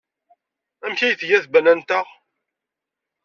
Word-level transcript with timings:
Amek 0.85 1.01
ay 1.01 1.13
tga 1.15 1.39
tbanant-a? 1.43 1.99